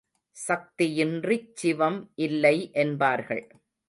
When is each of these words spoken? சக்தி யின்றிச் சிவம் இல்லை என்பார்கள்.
சக்தி 0.37 0.85
யின்றிச் 0.93 1.55
சிவம் 1.55 2.11
இல்லை 2.15 2.69
என்பார்கள். 2.73 3.43